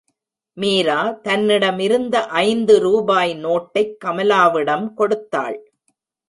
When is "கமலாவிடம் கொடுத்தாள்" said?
4.05-5.57